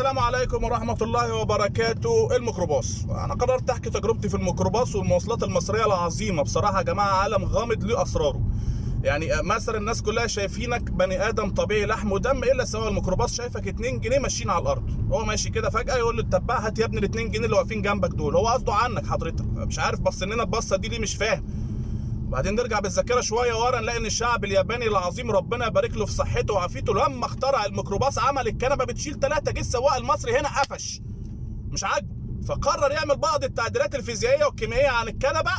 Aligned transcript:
السلام 0.00 0.18
عليكم 0.18 0.64
ورحمة 0.64 0.96
الله 1.02 1.34
وبركاته. 1.34 2.36
الميكروباص. 2.36 3.04
أنا 3.04 3.34
قررت 3.34 3.70
أحكي 3.70 3.90
تجربتي 3.90 4.28
في 4.28 4.34
الميكروباص 4.34 4.96
والمواصلات 4.96 5.42
المصرية 5.42 5.86
العظيمة. 5.86 6.42
بصراحة 6.42 6.78
يا 6.78 6.82
جماعة 6.82 7.08
عالم 7.08 7.44
غامض 7.44 7.84
له 7.84 8.02
أسراره 8.02 8.40
يعني 9.04 9.28
مثلا 9.42 9.78
الناس 9.78 10.02
كلها 10.02 10.26
شايفينك 10.26 10.90
بني 10.90 11.28
آدم 11.28 11.50
طبيعي 11.50 11.86
لحم 11.86 12.12
ودم 12.12 12.44
إلا 12.44 12.64
سواء 12.64 12.88
الميكروباص 12.88 13.34
شايفك 13.34 13.68
2 13.68 14.00
جنيه 14.00 14.18
ماشيين 14.18 14.50
على 14.50 14.62
الأرض. 14.62 14.90
هو 15.12 15.24
ماشي 15.24 15.50
كده 15.50 15.70
فجأة 15.70 15.96
يقول 15.96 16.16
له 16.16 16.22
التبع 16.22 16.58
هات 16.58 16.78
يا 16.78 16.84
ابني 16.84 16.98
ال 16.98 17.04
2 17.04 17.30
جنيه 17.30 17.44
اللي 17.44 17.56
واقفين 17.56 17.82
جنبك 17.82 18.10
دول. 18.10 18.36
هو 18.36 18.48
قصده 18.48 18.74
عنك 18.74 19.06
حضرتك. 19.06 19.44
مش 19.44 19.78
عارف 19.78 20.00
بص 20.00 20.22
لنا 20.22 20.42
البصه 20.42 20.76
دي 20.76 20.88
ليه 20.88 20.98
مش 20.98 21.14
فاهم. 21.16 21.44
وبعدين 22.30 22.54
نرجع 22.54 22.80
بالذاكرة 22.80 23.20
شوية 23.20 23.54
ورا 23.54 23.80
نلاقي 23.80 23.98
إن 23.98 24.06
الشعب 24.06 24.44
الياباني 24.44 24.86
العظيم 24.86 25.30
ربنا 25.30 25.66
يبارك 25.66 25.96
له 25.96 26.06
في 26.06 26.12
صحته 26.12 26.54
وعافيته. 26.54 26.94
لما 26.94 27.26
اخترع 27.26 27.64
الميكروباص 27.64 28.18
عمل 28.18 28.48
الكنبة 28.48 28.84
بتشيل 28.84 29.18
ثلاثة 29.20 29.52
جه 29.52 29.60
السواق 29.60 29.94
المصري 29.94 30.38
هنا 30.38 30.48
قفش. 30.60 31.00
مش 31.68 31.84
عاجبه. 31.84 32.08
فقرر 32.48 32.92
يعمل 32.92 33.16
بعض 33.16 33.44
التعديلات 33.44 33.94
الفيزيائية 33.94 34.44
والكيميائية 34.44 34.88
عن 34.88 35.08
الكنبة 35.08 35.50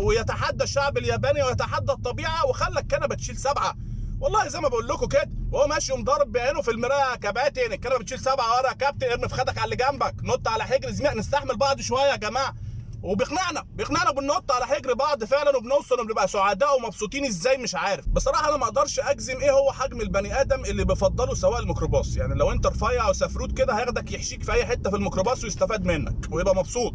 ويتحدى 0.00 0.64
الشعب 0.64 0.98
الياباني 0.98 1.42
ويتحدى 1.42 1.92
الطبيعة 1.92 2.46
وخلى 2.46 2.80
الكنبة 2.80 3.14
تشيل 3.14 3.36
سبعة. 3.36 3.74
والله 4.20 4.48
زي 4.48 4.60
ما 4.60 4.68
بقول 4.68 4.88
لكم 4.88 5.06
كده 5.06 5.30
وهو 5.52 5.66
ماشي 5.66 5.92
ومضارب 5.92 6.32
بعينه 6.32 6.62
في 6.62 6.70
المراية 6.70 7.14
كباتن. 7.14 7.72
الكنبة 7.72 7.98
بتشيل 7.98 8.18
سبعة 8.18 8.56
ورا 8.56 8.68
يا 8.68 8.72
كابتن. 8.72 9.10
ارمي 9.10 9.28
في 9.28 9.34
خدك 9.34 9.58
على 9.58 9.64
اللي 9.64 9.76
جنبك. 9.76 10.14
نط 10.22 10.48
على 10.48 10.64
حجر 10.64 10.90
زميق 10.90 11.14
نستحمل 11.14 11.56
بعض 11.56 11.80
شوية 11.80 12.10
يا 12.10 12.16
جماعة. 12.16 12.54
وبيقنعنا 13.02 13.64
بيقنعنا 13.74 14.10
بننط 14.10 14.52
على 14.52 14.66
حجر 14.66 14.94
بعض 14.94 15.24
فعلا 15.24 15.56
وبنوصل 15.56 16.00
وبنبقى 16.00 16.28
سعداء 16.28 16.76
ومبسوطين. 16.76 17.24
إزاي؟ 17.24 17.56
مش 17.58 17.74
عارف. 17.74 18.08
بصراحة 18.08 18.48
أنا 18.48 18.56
ما 18.56 18.64
أقدرش 18.64 19.00
أجزم 19.00 19.36
إيه 19.40 19.50
هو 19.50 19.72
حجم 19.72 20.00
البني 20.00 20.40
آدم 20.40 20.64
اللي 20.64 20.84
بفضله 20.84 21.34
سواق 21.34 21.58
الميكروباص. 21.58 22.16
يعني 22.16 22.34
لو 22.34 22.52
أنت 22.52 22.66
رفيع 22.66 23.08
وسفروت 23.08 23.52
كده 23.58 23.72
هياخدك 23.78 24.12
يحشيك 24.12 24.42
في 24.42 24.52
أي 24.52 24.64
حتة 24.66 24.90
في 24.90 24.96
الميكروباص 24.96 25.44
ويستفاد 25.44 25.84
منك 25.84 26.14
ويبقى 26.30 26.54
مبسوط. 26.56 26.94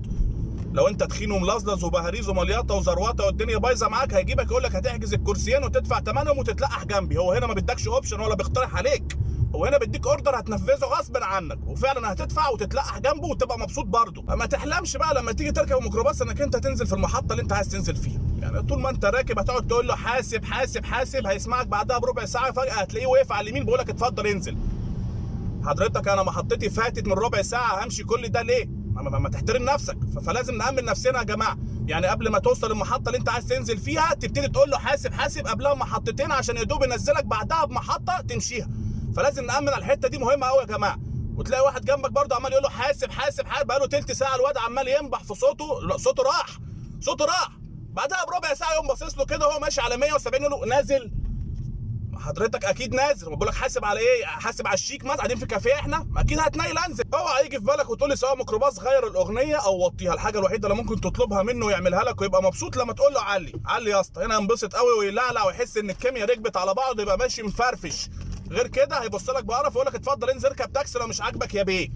لو 0.73 0.87
أنت 0.87 1.03
تخين 1.03 1.31
وملزلز 1.31 1.83
وبهاريز 1.83 2.29
ومليطه 2.29 2.75
وزروطة 2.75 3.25
والدنيا 3.25 3.57
بايظة 3.57 3.87
معاك 3.87 4.13
هيجيبك 4.13 4.45
يقول 4.51 4.63
لك 4.63 4.75
هتحجز 4.75 5.13
الكرسيين 5.13 5.63
وتدفع 5.63 5.99
ثمنهم 5.99 6.37
وتتلقح 6.37 6.83
جنبي. 6.85 7.17
هو 7.17 7.31
هنا 7.31 7.47
ما 7.47 7.53
بيدكش 7.53 7.87
option 7.87 8.19
ولا 8.19 8.35
بيقترح 8.35 8.75
عليك. 8.75 9.17
هو 9.55 9.65
هنا 9.65 9.77
بيديك 9.77 10.07
order 10.07 10.39
هتنفذه 10.39 10.85
غصب 10.85 11.17
عنك 11.17 11.59
وفعلا 11.67 12.11
هتدفع 12.11 12.49
وتتلقح 12.49 12.99
جنبه 12.99 13.27
وتبقى 13.27 13.59
مبسوط 13.59 13.85
برضه. 13.85 14.35
ما 14.35 14.45
تحلمش 14.45 14.97
بقى 14.97 15.13
لما 15.15 15.31
تيجي 15.31 15.51
تركب 15.51 15.77
الميكروباص 15.77 16.21
إنك 16.21 16.41
أنت 16.41 16.55
تنزل 16.57 16.87
في 16.87 16.93
المحطة 16.93 17.31
اللي 17.31 17.41
أنت 17.43 17.53
عايز 17.53 17.67
تنزل 17.69 17.95
فيها. 17.95 18.19
يعني 18.41 18.61
طول 18.63 18.81
ما 18.81 18.89
أنت 18.89 19.05
راكب 19.05 19.39
هتقعد 19.39 19.67
تقول 19.67 19.87
له 19.87 19.95
حاسب 19.95 20.45
حاسب 20.45 20.85
حاسب 20.85 21.27
هيسمعك 21.27 21.67
بعدها 21.67 21.97
بربع 21.97 22.25
ساعة 22.25 22.51
فجأة 22.51 22.73
هتلاقيه 22.73 23.07
واقف 23.07 23.31
على 23.31 23.43
اليمين 23.43 23.65
بيقول 23.65 23.79
لك 23.79 23.89
اتفضل 23.89 24.27
انزل. 24.27 24.57
حضرتك 25.65 26.07
أنا 26.07 26.23
محطتي 26.23 26.69
فاتت 26.69 27.07
من 27.07 27.13
ربع 27.13 27.41
ساعة 27.41 27.85
همشي 27.85 28.03
كل 28.03 28.27
ده 28.29 28.41
ليه؟ 28.41 28.69
ما, 28.93 29.01
ما, 29.01 29.19
ما 29.19 29.29
تحترم 29.29 29.63
نفسك. 29.63 29.97
فلازم 30.25 30.55
نأمن 30.57 30.85
نفسنا 30.85 31.19
يا 31.19 31.23
جماعة. 31.23 31.57
يعني 31.87 32.07
قبل 32.07 32.29
ما 32.29 32.39
توصل 32.39 32.71
المحطة 32.71 33.09
اللي 33.09 33.17
انت 33.17 33.29
عايز 33.29 33.45
تنزل 33.45 33.77
فيها 33.77 34.13
تبتدي 34.13 34.47
تقول 34.47 34.69
له 34.69 34.77
حاسب 34.77 35.13
حاسب 35.13 35.47
قبلها 35.47 35.73
محطتين 35.73 36.31
عشان 36.31 36.57
يا 36.57 36.63
دوب 36.63 36.83
ينزلك 36.83 37.25
بعدها 37.25 37.65
بمحطة 37.65 38.21
تمشيها. 38.21 38.69
فلازم 39.15 39.45
نأمن 39.45 39.69
على 39.69 39.77
الحتة 39.77 40.07
دي 40.07 40.17
مهمة 40.17 40.47
قوي 40.47 40.59
يا 40.61 40.65
جماعة. 40.65 40.99
وتلاقي 41.37 41.63
واحد 41.63 41.85
جنبك 41.85 42.11
برضه 42.11 42.35
عمال 42.35 42.51
يقول 42.51 42.63
له 42.63 42.69
حاسب 42.69 43.11
حاسب 43.11 43.47
حاسب 43.47 43.67
بقاله 43.67 43.85
تلت 43.85 44.11
ساعة 44.11 44.35
الواد 44.35 44.57
عمال 44.57 44.87
ينبح 44.87 45.23
في 45.23 45.33
صوته 45.33 45.81
لا 45.87 45.97
صوته 45.97 46.23
راح 46.23 46.47
صوته 46.99 47.25
راح. 47.25 47.49
بعدها 47.93 48.25
بربع 48.25 48.53
ساعة 48.53 48.73
يقوم 48.73 48.87
باصص 48.87 49.17
له 49.17 49.25
كده 49.25 49.47
وهو 49.47 49.59
ماشي 49.59 49.81
على 49.81 49.97
170 49.97 50.41
يقول 50.43 50.51
له 50.59 50.75
نازل. 50.75 51.11
حضرتك 52.25 52.65
أكيد 52.65 52.93
نازل. 52.95 53.35
بقول 53.35 53.47
لك 53.47 53.53
حاسب 53.53 53.85
على 53.85 53.99
إيه؟ 53.99 54.25
حاسب 54.25 54.67
على 54.67 54.73
الشيك 54.73 55.03
مثلا 55.03 55.15
قاعدين 55.15 55.37
في 55.37 55.45
كافيه 55.45 55.73
إحنا؟ 55.73 56.07
أكيد 56.17 56.39
هتنيل 56.39 56.77
انزل. 56.77 57.03
اوعى 57.13 57.45
يجي 57.45 57.57
في 57.59 57.63
بالك 57.65 57.89
وتقول 57.89 58.09
لي 58.09 58.15
سواء 58.15 58.37
ميكروباص 58.37 58.79
غير 58.79 59.07
الأغنية 59.07 59.55
أو 59.55 59.85
وطيها. 59.85 60.13
الحاجة 60.13 60.39
الوحيدة 60.39 60.67
اللي 60.67 60.81
ممكن 60.81 61.01
تطلبها 61.01 61.43
منه 61.43 61.71
يعملها 61.71 62.03
لك 62.03 62.21
ويبقى 62.21 62.43
مبسوط 62.43 62.77
لما 62.77 62.93
تقول 62.93 63.13
له 63.13 63.21
علي. 63.21 63.53
علي 63.65 63.89
يا 63.91 63.99
اسطى 64.01 64.23
هنا 64.25 64.35
ينبسط 64.37 64.75
قوي 64.75 64.93
ويلعلع 64.99 65.45
ويحس 65.45 65.77
إن 65.77 65.89
الكيمياء 65.89 66.29
ركبت 66.29 66.57
على 66.57 66.73
بعض 66.73 66.99
يبقى 66.99 67.17
ماشي 67.17 67.43
مفرفش. 67.43 68.09
غير 68.51 68.67
كده 68.67 69.01
هيبص 69.03 69.29
لك 69.29 69.43
بقرف 69.45 69.75
ويقول 69.75 69.85
لك 69.87 69.95
اتفضل 69.95 70.29
انزل 70.29 70.47
اركب 70.47 70.73
تاكسي 70.73 70.99
لو 70.99 71.07
مش 71.07 71.21
عاجبك 71.21 71.53
يا 71.55 71.63
بيه. 71.63 71.89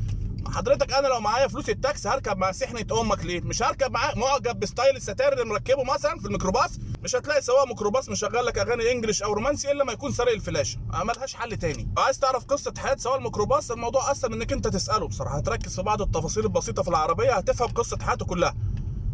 حضرتك 0.47 0.93
أنا 0.93 1.07
لو 1.07 1.19
معايا 1.19 1.47
فلوس 1.47 1.69
التاكسي 1.69 2.09
هركب 2.09 2.37
مع 2.37 2.51
سحنة 2.51 2.85
أمك 3.01 3.25
ليه؟ 3.25 3.41
مش 3.41 3.63
هركب 3.63 3.91
معاه 3.91 4.15
معجب 4.15 4.59
ب 4.59 4.65
style 4.65 4.95
الستاير 4.95 5.33
اللي 5.33 5.45
مركبه 5.45 5.83
مثلا 5.83 6.19
في 6.19 6.25
الميكروباص؟ 6.25 6.79
مش 7.03 7.15
هتلاقي 7.15 7.41
سواق 7.41 7.67
ميكروباص 7.67 8.09
مشغل 8.09 8.45
لك 8.45 8.57
أغاني 8.57 8.91
English 8.91 9.23
أو 9.23 9.33
رومانسي 9.33 9.71
إلا 9.71 9.83
ما 9.83 9.91
يكون 9.93 10.11
سارق 10.11 10.31
الفلاشه 10.31 10.79
ملهاش 11.03 11.35
حل 11.35 11.57
تاني. 11.57 11.93
عايز 11.97 12.19
تعرف 12.19 12.45
قصة 12.45 12.73
حياة 12.77 12.95
سواق 12.95 13.15
الميكروباص؟ 13.15 13.71
الموضوع 13.71 14.11
أسهل 14.11 14.33
إنك 14.33 14.53
أنت 14.53 14.67
تسأله. 14.67 15.07
بصراحة 15.07 15.37
هتركز 15.37 15.75
في 15.75 15.81
بعض 15.81 16.01
التفاصيل 16.01 16.43
البسيطة 16.43 16.83
في 16.83 16.89
العربية 16.89 17.31
هتفهم 17.33 17.67
قصة 17.67 17.97
حياته 18.01 18.25
كلها. 18.25 18.55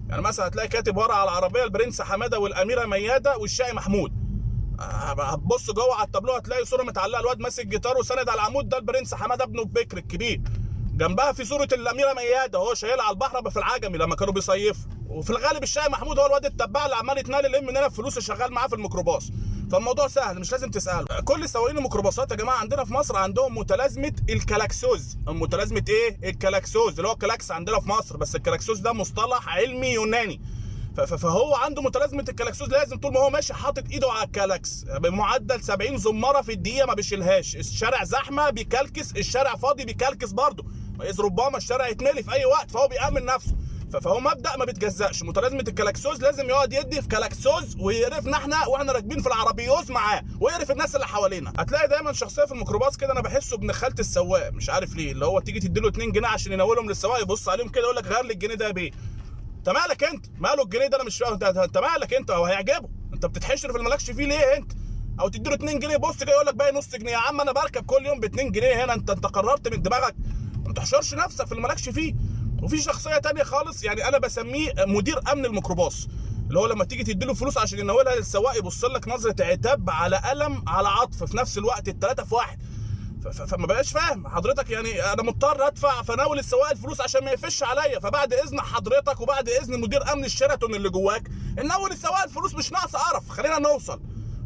يعني 0.09 0.21
مثلا 0.21 0.47
هتلاقي 0.47 0.67
كاتب 0.67 0.97
ورا 0.97 1.13
على 1.13 1.29
العربية 1.29 1.63
البرنس 1.63 2.01
حمادة 2.01 2.39
والأميرة 2.39 2.85
ميادة 2.85 3.37
والشقي 3.37 3.73
محمود. 3.73 4.25
هتبص 5.19 5.71
جوه 5.71 5.95
على 5.95 6.05
التابلو 6.05 6.33
هتلاقي 6.33 6.65
صورة 6.65 6.83
متعلقة 6.83 7.19
الواد 7.19 7.39
ماسك 7.39 7.65
جيتار 7.67 7.97
وساند 7.97 8.29
على 8.29 8.41
العمود 8.41 8.69
ده 8.69 8.77
البرنس 8.77 9.13
حمادة 9.13 9.43
ابنه 9.43 9.63
بكر 9.65 9.97
الكبير. 9.97 10.41
جنبها 10.97 11.31
في 11.31 11.45
صورة 11.45 11.67
الأميرة 11.73 12.13
ميادة 12.13 12.59
وهو 12.59 12.73
شايلها 12.73 13.03
على 13.05 13.13
البحر 13.13 13.49
في 13.49 13.57
العجمي 13.59 13.97
لما 13.97 14.15
كانوا 14.15 14.33
بيصيفوا. 14.33 14.91
وفي 15.07 15.29
الغالب 15.29 15.63
الشقي 15.63 15.89
محمود 15.89 16.19
هو 16.19 16.25
الواد 16.25 16.45
التباع 16.45 16.85
اللي 16.85 16.95
عمال 16.95 17.17
يتنيل 17.17 17.45
يلم 17.45 17.65
مننا 17.67 17.89
فلوس 17.89 18.19
شغال 18.19 18.53
معاه 18.53 18.67
في 18.67 18.75
الميكروباص. 18.75 19.31
فالموضوع 19.71 20.07
سهل 20.07 20.39
مش 20.39 20.51
لازم 20.51 20.71
تسأله. 20.71 21.05
كل 21.25 21.49
سواقين 21.49 21.77
الميكروباصات 21.77 22.31
يا 22.31 22.35
جماعة 22.35 22.57
عندنا 22.57 22.85
في 22.85 22.93
مصر 22.93 23.17
عندهم 23.17 23.57
متلازمة 23.57 24.13
الكلاكسوز. 24.29 25.17
متلازمة 25.27 25.83
إيه؟ 25.89 26.29
الكلاكسوز 26.29 26.95
اللي 26.95 27.07
هو 27.07 27.13
الكلاكس 27.13 27.51
عندنا 27.51 27.79
في 27.79 27.89
مصر 27.89 28.17
بس 28.17 28.35
الكلاكسوز 28.35 28.79
ده 28.79 28.93
مصطلح 28.93 29.49
علمي 29.49 29.87
يوناني. 29.87 30.41
فهو 31.07 31.55
عنده 31.55 31.81
متلازمة 31.81 32.25
الكلاكسوز 32.29 32.69
لازم 32.69 32.97
طول 32.99 33.13
ما 33.13 33.19
هو 33.19 33.29
ماشي 33.29 33.53
حاطط 33.53 33.83
إيده 33.91 34.11
على 34.11 34.23
الكلاكس. 34.25 34.83
بمعدل 34.83 35.63
70 35.63 35.97
زمارة 35.97 36.41
في 36.41 36.51
الدقيقة 36.51 36.87
ما 36.87 36.93
بيشيلهاش. 36.93 37.55
الشارع 37.55 38.03
زحمة 38.03 38.49
بيكلكس 38.49 39.11
الشارع 39.11 39.55
فاضي 39.55 39.85
بيكلكس 39.85 40.31
برضه. 40.31 40.65
اذ 41.01 41.21
ربما 41.21 41.57
الشارع 41.57 41.87
يتملي 41.87 42.23
في 42.23 42.33
أي 42.33 42.45
وقت 42.45 42.71
فهو 42.71 42.87
بيأمن 42.87 43.25
نفسه. 43.25 43.55
فهو 44.01 44.19
مبدأ 44.19 44.57
ما 44.57 44.65
بيتجزأش. 44.65 45.23
متلازمة 45.23 45.59
الكلاكسوز 45.67 46.21
لازم 46.21 46.49
يقعد 46.49 46.73
يدي 46.73 47.01
في 47.01 47.07
كلاكسوز 47.07 47.75
ويقرفنا 47.79 48.37
إحنا 48.37 48.67
وإحنا 48.67 48.91
راكبين 48.91 49.21
في 49.21 49.27
العربيوز 49.27 49.91
معاه 49.91 50.23
ويقرف 50.41 50.71
الناس 50.71 50.95
اللي 50.95 51.07
حوالينا. 51.07 51.53
هتلاقي 51.59 51.87
دايما 51.87 52.13
شخصية 52.13 52.45
في 52.45 52.51
الميكروباص 52.51 52.97
كده 52.97 53.11
أنا 53.11 53.21
بحسه 53.21 53.55
ابن 53.55 53.71
خالة 53.71 53.95
السواق 53.99 54.49
مش 54.49 54.69
عارف 54.69 54.95
ليه 54.95 55.11
اللي 55.11 55.25
هو 55.25 55.39
تيجي 55.39 55.59
تديله 55.59 55.89
2 55.89 56.11
جنيه 56.11 56.27
عشان 56.27 56.51
ينولهم 56.51 56.89
للسواق 56.89 57.21
يبص 57.21 57.49
عليهم 57.49 57.69
كده 57.69 57.83
يقول 57.83 57.95
لك 57.95 58.07
غير 58.07 58.23
لي 58.23 58.33
الجنيه 58.33 58.55
ده 58.55 58.67
يا 58.67 58.71
بيه. 58.71 58.91
انت 59.57 59.69
مالك 59.69 60.03
انت؟ 60.03 60.25
ماله 60.39 60.63
الجنيه 60.63 60.87
ده؟ 60.87 60.97
أنا 60.97 61.03
مش 61.05 61.17
فاهم 61.17 61.33
انت, 61.33 61.77
مالك 61.77 62.13
انت؟ 62.13 62.31
هو 62.31 62.45
هيعجبه. 62.45 62.89
انت 63.13 63.25
بتتحشر 63.25 63.71
في 63.71 63.77
المالكش 63.77 64.11
فيه 64.11 64.25
ليه 64.25 64.55
انت؟ 64.57 64.71
أو 65.19 65.27
تديله 65.27 65.55
2 65.55 65.79
جنيه 65.79 65.97
بص 65.97 66.17
كده 66.17 66.31
يقول 66.31 66.45
لك 66.45 66.55
باقي 66.55 66.71
نص 66.71 66.95
جنيه. 66.95 67.11
يا 67.11 67.17
عم 67.17 67.41
أنا 67.41 67.51
بركب 67.51 67.85
كل 67.85 68.05
يوم 68.05 68.19
ب 68.19 68.23
2 68.23 68.51
جنيه 68.51 68.83
هنا. 68.85 68.93
انت 68.93 69.09
انت 69.09 69.25
قررت 69.25 69.67
من 69.67 69.81
دماغك 69.81 70.15
ما 70.67 70.73
تحشرش 70.73 71.13
نفسك 71.13 71.45
في 71.45 71.51
اللي 71.51 71.63
مالكش 71.63 71.89
فيه. 71.89 72.13
وفي 72.63 72.81
شخصية 72.81 73.17
تانية 73.17 73.43
خالص. 73.43 73.83
يعني 73.83 74.07
أنا 74.07 74.17
بسميه 74.17 74.73
مدير 74.87 75.31
أمن 75.31 75.45
الميكروباص. 75.45 76.07
اللي 76.47 76.59
هو 76.59 76.65
لما 76.65 76.83
تيجي 76.83 77.03
تديله 77.03 77.33
فلوس 77.33 77.57
عشان 77.57 77.79
ينولها 77.79 78.15
للسواق 78.15 78.57
يبص 78.57 78.85
لك 78.85 79.07
نظرة 79.07 79.45
عتاب 79.45 79.89
على 79.89 80.21
ألم 80.31 80.63
على 80.69 80.87
عطف 80.87 81.23
في 81.23 81.37
نفس 81.37 81.57
الوقت 81.57 81.87
الثلاثه 81.87 82.23
في 82.23 82.35
واحد. 82.35 82.59
فما 83.47 83.67
بقاش 83.67 83.91
فاهم. 83.91 84.27
حضرتك 84.27 84.69
يعني 84.69 85.03
أنا 85.13 85.23
مضطر 85.23 85.67
أدفع 85.67 86.01
فناول 86.01 86.39
السواق 86.39 86.69
الفلوس 86.69 87.01
عشان 87.01 87.23
ما 87.25 87.31
يقفش 87.31 87.63
عليا. 87.63 87.99
فبعد 87.99 88.33
إذن 88.33 88.61
حضرتك 88.61 89.21
وبعد 89.21 89.49
إذن 89.49 89.79
مدير 89.79 90.13
أمن 90.13 90.25
الشيراتون 90.25 90.75
اللي 90.75 90.89
جواك 90.89 91.29
نول 91.57 91.91
السواق 91.91 92.23
الفلوس 92.23 92.55
مش 92.55 92.71
ناقص 92.71 92.95
قرف. 92.95 93.29
خلينا 93.29 93.59
نوصل. 93.59 94.01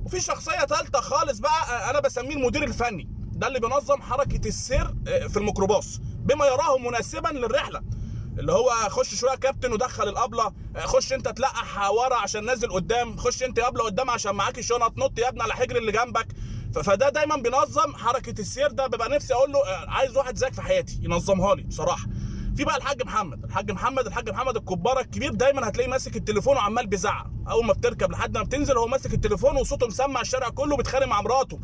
وفي 0.06 0.22
شخصية 0.22 0.66
ثالثه 0.66 1.02
خالص 1.02 1.40
بقى 1.40 1.90
أنا 1.90 2.00
بسميه 2.00 2.36
المدير 2.36 2.64
الفني. 2.64 3.19
ده 3.40 3.48
اللي 3.48 3.60
بينظم 3.60 4.02
حركة 4.02 4.48
السير 4.48 4.94
في 5.06 5.38
الميكروباص 5.38 6.00
بما 6.02 6.46
يراه 6.46 6.78
مناسبا 6.78 7.28
للرحلة. 7.28 7.82
اللي 8.40 8.52
هو 8.52 8.70
خش 8.70 9.16
شوية 9.16 9.36
كابتن 9.36 9.74
ودخل 9.74 10.08
الأبلة 10.10 10.54
خش 10.78 11.14
أنت 11.14 11.28
تلقح 11.30 11.90
ورا 11.92 12.16
عشان 12.16 12.46
نازل 12.46 12.72
قدام 12.72 13.18
خش 13.18 13.44
أنت 13.44 13.60
أبلة 13.60 13.84
قدام 13.84 14.10
عشان 14.10 14.36
معاك 14.36 14.60
الشنط 14.60 14.98
نط 14.98 15.20
يا 15.20 15.30
ابني 15.30 15.44
على 15.44 15.54
حجر 15.54 15.76
اللي 15.76 15.92
جنبك. 15.92 16.28
فده 16.84 17.10
دايما 17.10 17.36
بينظم 17.36 17.96
حركة 17.96 18.42
السير 18.42 18.72
ده 18.72 18.88
ببقى 18.88 19.10
نفسي 19.10 19.34
أقول 19.34 19.52
له 19.52 19.60
عايز 19.88 20.18
واحد 20.18 20.36
زيك 20.38 20.54
في 20.54 20.62
حياتي 20.62 21.00
ينظمها 21.02 21.56
لي 21.56 21.64
بصراحة. 21.64 22.06
في 22.58 22.66
بقى 22.66 22.78
الحاج 22.78 23.04
محمد 23.04 23.44
الحاج 23.44 23.72
محمد 23.72 24.06
الحاج 24.08 24.30
محمد 24.30 24.56
الكبارة 24.56 25.00
الكبير 25.02 25.34
دايما 25.34 25.68
هتلاقيه 25.70 25.90
ماسك 25.90 26.16
التليفون 26.16 26.56
وعمال 26.58 26.88
بيزعق. 26.88 27.28
أول 27.50 27.66
ما 27.66 27.74
بتركب 27.74 28.12
لحد 28.12 28.38
ما 28.38 28.44
بتنزل 28.44 28.78
هو 28.78 28.88
ماسك 28.88 29.14
التليفون 29.14 29.56
وصوته 29.58 29.88
مسمع 29.88 30.22
الشارع 30.22 30.50
كله 30.50 30.78
بيتخانق 30.78 31.06
مع 31.06 31.22
مراته. 31.22 31.60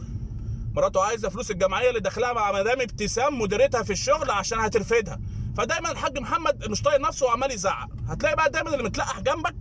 مراته 0.75 1.03
عايزة 1.03 1.29
فلوس 1.29 1.51
الجمعية 1.51 1.89
اللي 1.89 1.99
داخلها 1.99 2.33
مع 2.33 2.51
مدام 2.51 2.81
ابتسام 2.81 3.39
مديرتها 3.41 3.83
في 3.83 3.91
الشغل 3.93 4.31
عشان 4.31 4.59
هترفدها. 4.59 5.19
فدايما 5.57 5.91
الحاج 5.91 6.19
محمد 6.19 6.69
مش 6.69 6.81
طايق 6.81 6.99
نفسه 6.99 7.25
وعمال 7.25 7.51
يزعق. 7.51 7.89
هتلاقي 8.07 8.35
بقى 8.35 8.49
دايما 8.49 8.73
اللي 8.73 8.83
متلقح 8.83 9.19
جنبك 9.19 9.55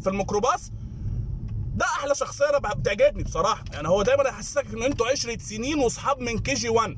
في 0.00 0.08
الميكروباص 0.08 0.70
ده 1.74 1.86
أحلى 1.86 2.14
شخصية 2.14 2.58
بتعجبني 2.76 3.22
بصراحة. 3.22 3.64
يعني 3.72 3.88
هو 3.88 4.02
دايما 4.02 4.22
يحسسك 4.28 4.66
إن 4.74 4.82
أنتوا 4.82 5.06
عشرة 5.06 5.38
سنين 5.38 5.78
وأصحاب 5.78 6.20
من 6.20 6.38
كي 6.38 6.54
جي 6.54 6.68
1 6.68 6.96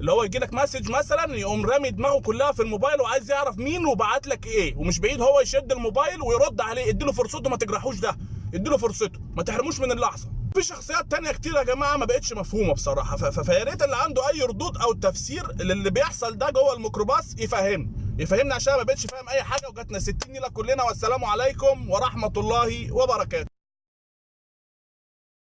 اللي 0.00 0.12
هو 0.12 0.24
يجي 0.24 0.38
لك 0.38 0.54
message 0.54 0.90
مثلا 0.90 1.36
يقوم 1.36 1.66
رامي 1.66 1.90
دماغه 1.90 2.20
كلها 2.20 2.52
في 2.52 2.62
الموبايل 2.62 3.00
وعايز 3.00 3.30
يعرف 3.30 3.58
مين 3.58 3.86
وبعت 3.86 4.26
لك 4.26 4.46
إيه. 4.46 4.76
ومش 4.76 4.98
بعيد 4.98 5.20
هو 5.20 5.40
يشد 5.40 5.72
الموبايل 5.72 6.22
ويرد 6.22 6.60
عليه. 6.60 6.88
اديله 6.90 7.12
فرصته 7.12 7.50
ما 7.50 7.56
تجرحوش 7.56 8.00
ده. 8.00 8.16
اديله 8.54 8.76
فرصته. 8.76 9.20
ما 9.36 9.42
تحرموش 9.42 9.80
من 9.80 9.92
اللحظة. 9.92 10.28
في 10.54 10.62
شخصيات 10.62 11.10
تانية 11.10 11.32
كتير 11.32 11.54
يا 11.54 11.62
جماعة 11.62 11.96
ما 11.96 12.04
بقتش 12.06 12.32
مفهومة 12.32 12.74
بصراحة. 12.74 13.16
فيا 13.16 13.64
ريت 13.64 13.82
اللي 13.82 13.96
عنده 13.96 14.28
أي 14.28 14.42
ردود 14.42 14.76
أو 14.76 14.92
تفسير 14.92 15.52
للي 15.52 15.90
بيحصل 15.90 16.38
ده 16.38 16.50
جوه 16.50 16.74
الميكروباص 16.74 17.34
يفهمني 17.38 17.92
يفهمني 18.18 18.54
عشان 18.54 18.74
ما 18.76 18.82
بقتش 18.82 19.06
فاهم 19.06 19.28
أي 19.28 19.42
حاجة 19.42 19.68
وجاتنا 19.68 19.98
60 19.98 20.16
نيلة 20.28 20.48
كلنا 20.48 20.82
والسلام 20.82 21.24
عليكم 21.24 21.90
ورحمة 21.90 22.32
الله 22.36 22.92
وبركاته. 22.92 23.59